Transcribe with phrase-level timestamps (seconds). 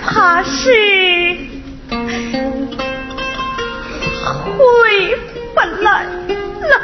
[0.00, 0.48] 怕是
[4.56, 4.60] 回
[5.54, 6.74] 不来了，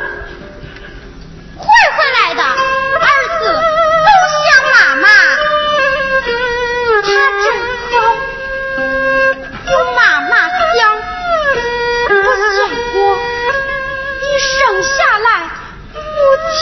[1.56, 3.06] 会回来的，儿
[3.38, 3.40] 子
[4.04, 4.08] 都
[4.44, 5.06] 想妈妈，
[7.02, 7.06] 他
[7.42, 7.46] 真
[7.90, 7.92] 好
[9.70, 10.78] 有妈妈想，
[12.08, 12.56] 不算
[12.94, 12.96] 我
[14.20, 15.28] 一生下来，
[15.94, 16.18] 母
[16.54, 16.56] 亲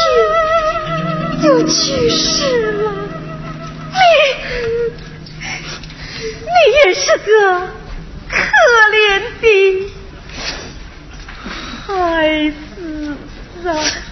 [1.43, 1.77] 就去
[2.11, 2.27] 世
[2.73, 2.77] 了，
[3.93, 3.99] 你。
[7.19, 7.71] 这个
[8.29, 8.37] 可
[8.93, 9.91] 怜的
[11.87, 13.17] 孩子
[13.69, 14.06] 啊！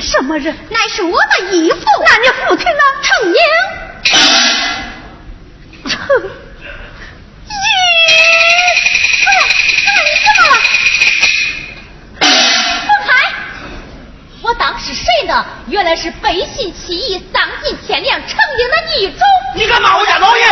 [0.00, 0.54] 什么人？
[0.70, 1.76] 乃是我的义父。
[2.04, 2.82] 那你父亲呢？
[3.02, 3.34] 程英。
[5.90, 6.28] 程英，
[9.96, 10.52] 你怎么了？
[12.20, 13.10] 凤台，
[14.42, 15.44] 我当是谁呢？
[15.68, 19.20] 原来是背信弃义、丧尽天良成英的逆种。
[19.54, 20.46] 你敢骂我家老爷？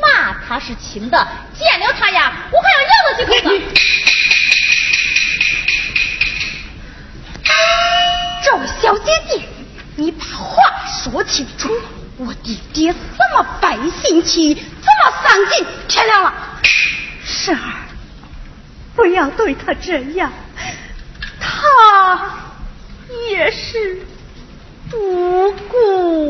[0.00, 1.26] 骂他是轻的，
[3.24, 3.74] 还要咬他几口子。
[8.44, 9.42] 这位小姐姐，
[9.96, 10.62] 你把话
[11.02, 11.70] 说清楚。
[12.18, 12.98] 我弟弟怎
[13.34, 13.68] 么背
[14.02, 16.32] 信弃义，怎么丧尽天良了？
[17.24, 17.60] 婶儿，
[18.96, 20.32] 不要对他这样，
[21.38, 22.28] 他
[23.30, 24.00] 也是
[24.92, 26.27] 无辜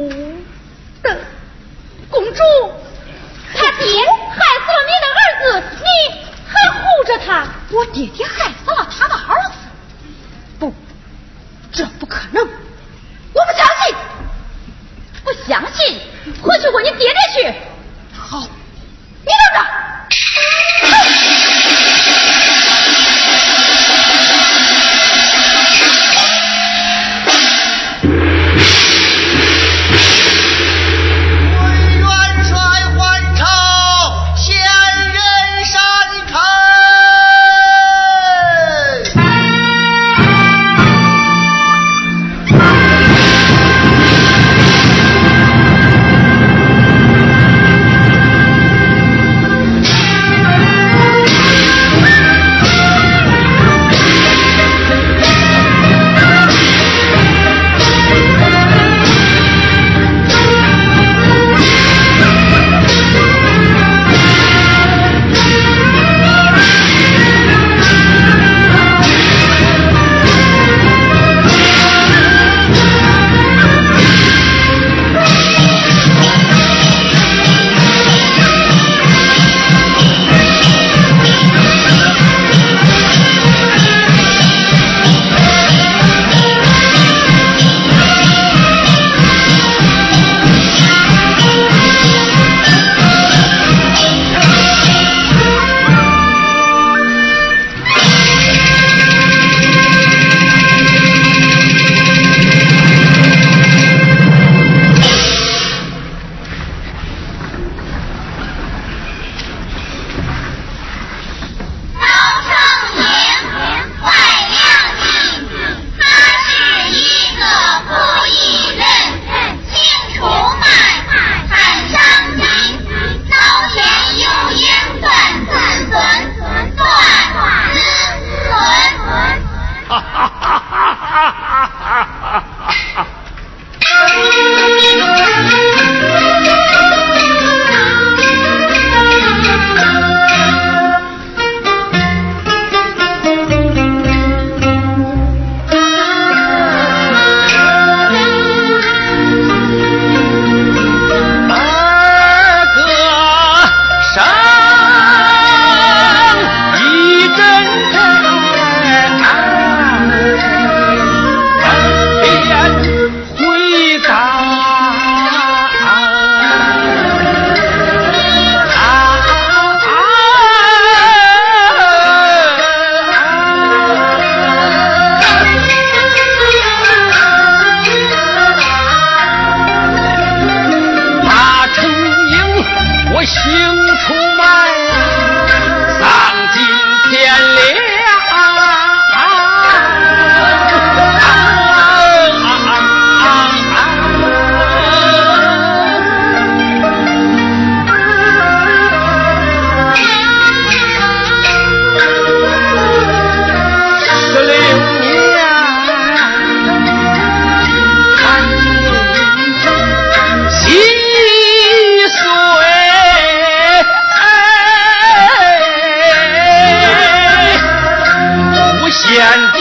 [219.08, 219.16] 天
[219.52, 219.58] 地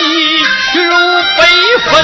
[0.75, 0.81] 如
[1.38, 1.41] 悲
[1.89, 1.95] 愤，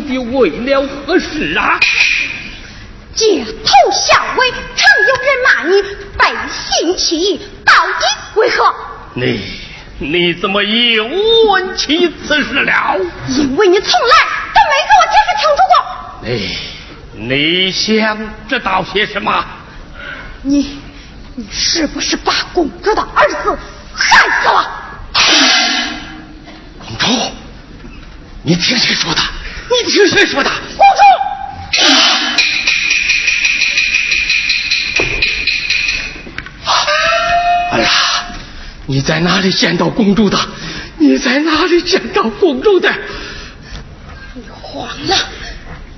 [0.00, 1.78] 急匆匆的为了何事啊？
[3.14, 5.82] 街头巷尾常有人骂你
[6.16, 8.04] 背信弃义，到底
[8.36, 8.74] 为何？
[9.12, 9.60] 你
[9.98, 11.04] 你怎么又
[11.50, 12.96] 问起此事了？
[13.28, 14.16] 因为你从来
[14.54, 15.74] 都没给我解释清楚过。
[16.24, 19.44] 你你想知道些什么？
[20.40, 20.80] 你
[21.34, 23.58] 你是不是把公主的儿子
[23.94, 24.58] 害死了？
[26.78, 27.06] 公主。
[28.42, 29.20] 你听谁说的？
[29.72, 30.50] 你听谁说的？
[30.76, 31.02] 公主！
[36.70, 37.78] 啊！
[37.78, 37.90] 呀，
[38.86, 40.38] 你在哪里见到公主的？
[40.98, 42.92] 你在哪里见到公主的？
[44.34, 45.16] 你慌了？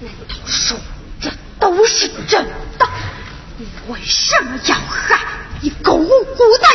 [0.00, 0.78] 难道说
[1.20, 2.44] 这都是真
[2.78, 2.88] 的？
[3.58, 5.18] 你为什么要害
[5.62, 6.68] 一个无辜的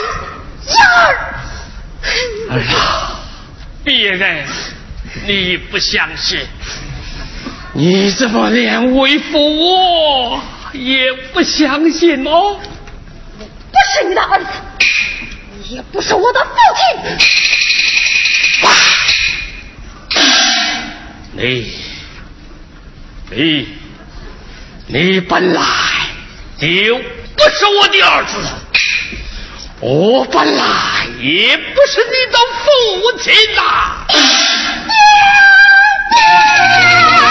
[0.67, 1.15] 婴儿？
[2.51, 3.19] 儿呀，
[3.85, 4.45] 别人。
[5.25, 6.39] 你不相信？
[7.79, 12.29] 你怎么连为父我也不相信吗？
[12.29, 12.59] 我
[13.39, 14.49] 不是你的儿子，
[15.69, 16.99] 也不是我的父亲。
[21.31, 21.73] 你，
[23.31, 23.69] 你，
[24.87, 25.61] 你本来
[26.59, 26.67] 就
[27.37, 28.35] 不是我的儿子，
[29.79, 30.65] 我本来
[31.21, 34.05] 也不是你的父亲呐。
[36.11, 37.28] 爹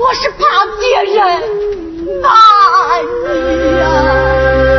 [0.00, 1.20] 我是怕别人
[2.22, 4.69] 骂你呀。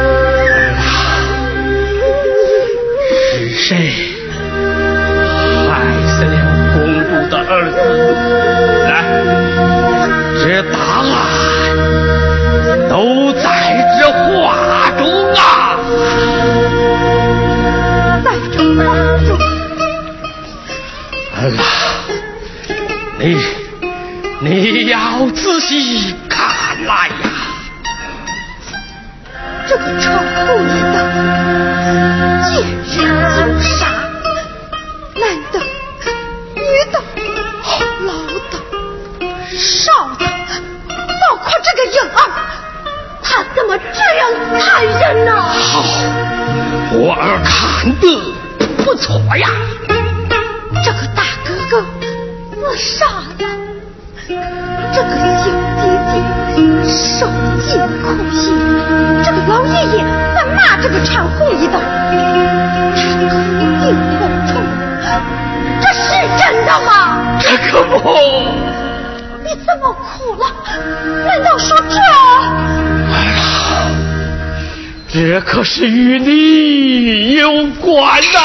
[75.24, 78.40] 这可是与你有关呐！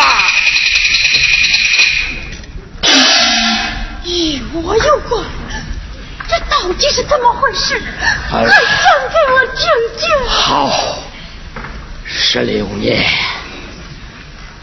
[4.05, 5.25] 与我有关？
[6.29, 7.81] 这到底是怎么回事？
[8.29, 8.51] 快讲
[9.09, 9.65] 给我听
[9.97, 10.07] 听。
[10.29, 11.03] 好，
[12.05, 13.03] 十六年，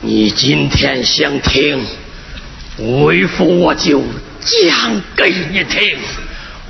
[0.01, 1.83] 你今天想听，
[2.77, 4.03] 为父我就
[4.39, 5.97] 讲给你听。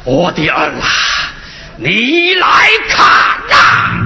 [0.06, 1.34] 我的儿啊，
[1.76, 3.06] 你来看
[3.50, 4.03] 呐、漫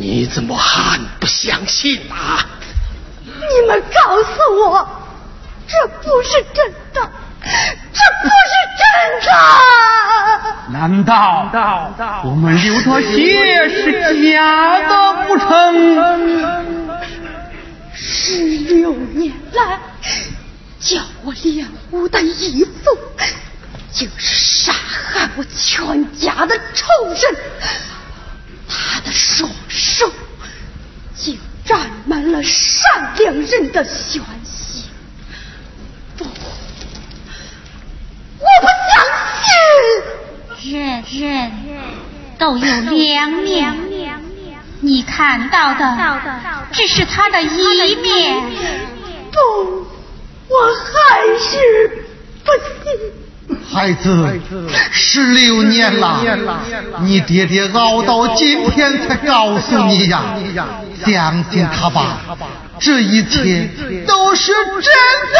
[0.00, 2.46] 你怎么还不相信啊？
[3.24, 4.88] 你们告诉我，
[5.66, 7.10] 这不是真的，
[7.42, 8.86] 这不是真
[9.26, 9.28] 的。
[10.70, 11.50] 难道
[12.24, 15.46] 我们流的血是假的不成？
[17.92, 19.80] 十六年来，
[20.78, 22.96] 教我练武的义父，
[23.90, 27.36] 竟是杀害我全家的仇人。
[29.10, 30.10] 双手
[31.14, 34.84] 竟沾满了善良人的血血。
[36.16, 36.24] 不，
[38.38, 39.04] 我不相
[39.44, 39.48] 信。
[40.60, 41.52] 人人
[42.38, 43.74] 都有两面，
[44.80, 45.96] 你看到的
[46.72, 48.36] 只是他的一面。
[49.32, 49.38] 不，
[50.48, 52.06] 我还是
[52.44, 52.52] 不
[52.84, 53.27] 信。
[53.70, 54.40] 孩子，
[54.90, 56.20] 十六年了，
[57.00, 60.22] 你爹爹熬到今天才告诉你呀，
[61.04, 62.18] 相信他吧，
[62.78, 63.70] 这一切
[64.06, 64.92] 都是真
[65.32, 65.38] 的。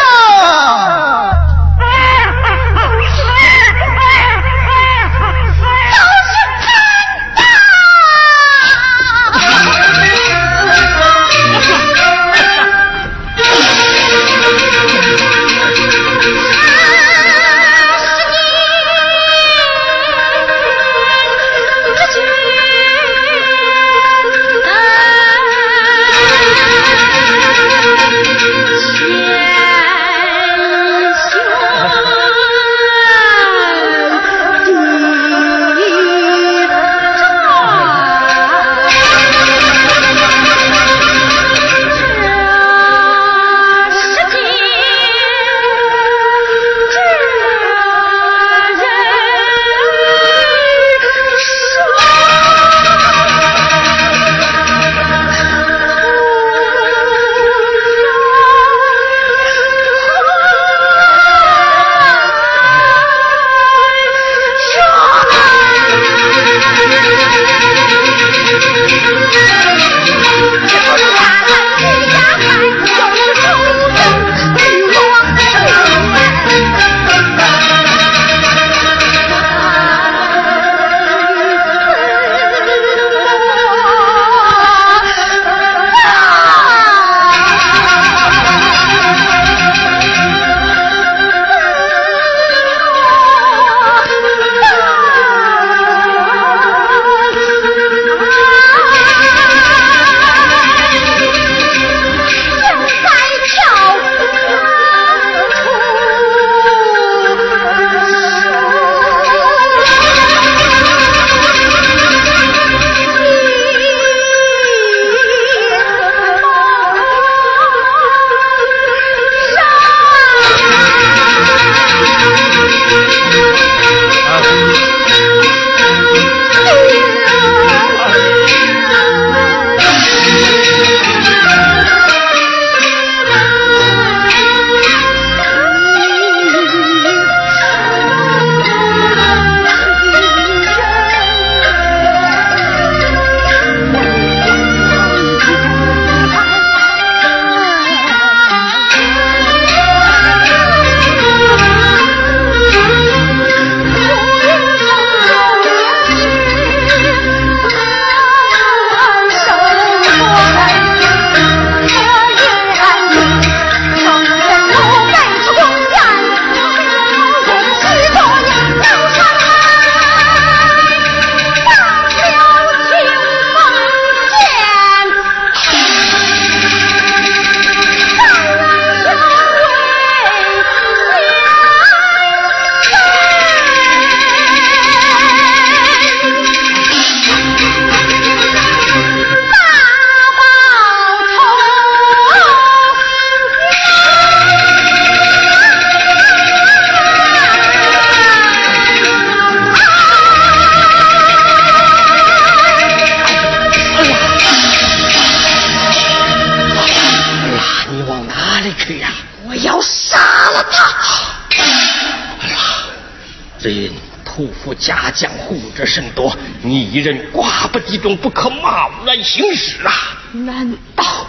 [215.48, 219.92] 护者甚多，你一人寡不敌众，不可贸然行事啊！
[220.32, 221.26] 难道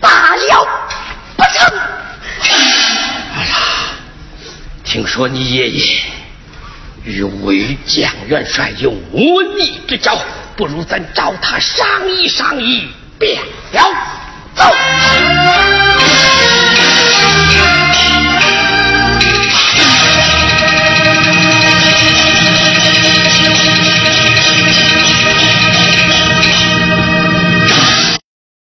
[0.00, 0.68] 罢了
[1.36, 1.78] 不成？
[2.42, 3.56] 哎呀，
[4.82, 6.02] 听说你爷爷
[7.04, 10.18] 与魏将元帅有无逆之交，
[10.56, 12.88] 不如咱找他商议商议，
[13.20, 13.40] 便
[13.72, 14.17] 了。